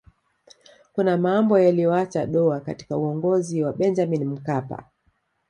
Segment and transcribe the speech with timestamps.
[0.93, 4.83] kuna mambo yaliyoacha doa katika uongozi wa benjamini mkapa